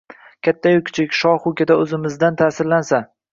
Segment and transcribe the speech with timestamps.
[0.45, 3.05] katta-yu kichik, shohu-gado so‘zimizdan ta’sirlansa